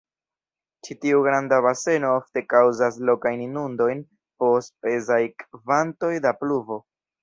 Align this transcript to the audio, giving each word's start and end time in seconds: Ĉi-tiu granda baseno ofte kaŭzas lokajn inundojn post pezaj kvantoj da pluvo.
Ĉi-tiu 0.87 1.19
granda 1.27 1.59
baseno 1.65 2.15
ofte 2.21 2.43
kaŭzas 2.55 2.99
lokajn 3.11 3.47
inundojn 3.47 4.05
post 4.43 4.77
pezaj 4.89 5.23
kvantoj 5.47 6.15
da 6.29 6.39
pluvo. 6.45 6.87